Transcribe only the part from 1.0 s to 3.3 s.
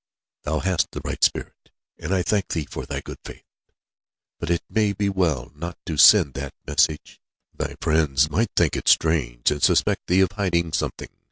right spirit, and I thank thee for thy good